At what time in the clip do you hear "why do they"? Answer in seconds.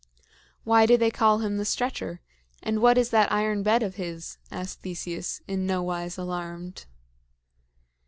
0.63-1.11